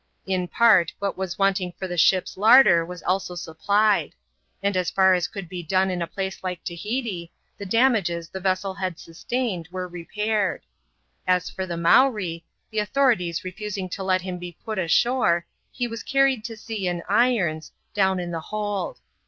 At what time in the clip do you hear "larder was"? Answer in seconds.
2.35-3.03